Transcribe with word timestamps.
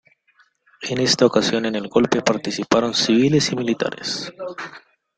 En 0.81 0.99
esta 0.99 1.27
ocasión 1.27 1.67
en 1.67 1.75
el 1.75 1.87
golpe 1.87 2.23
participaron 2.23 2.95
civiles 2.95 3.51
y 3.51 3.55
militares. 3.55 4.33